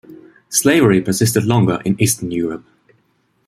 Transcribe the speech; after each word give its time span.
Slavery 0.49 0.99
persisted 0.99 1.45
longer 1.45 1.79
in 1.85 1.95
Eastern 2.01 2.31
Europe. 2.31 2.65